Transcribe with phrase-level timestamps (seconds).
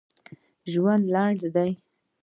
[0.71, 1.71] ژوند لنډ دی